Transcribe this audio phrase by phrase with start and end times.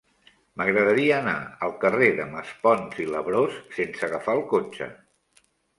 [0.61, 1.35] M'agradaria anar
[1.67, 4.91] al carrer de Maspons i Labrós sense agafar el cotxe.